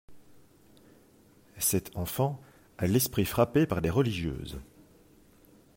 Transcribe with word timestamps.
Cette 1.59 1.95
enfant 1.95 2.41
a 2.79 2.87
l'esprit 2.87 3.23
frappé 3.23 3.67
par 3.67 3.81
les 3.81 3.91
religieuses. 3.91 4.59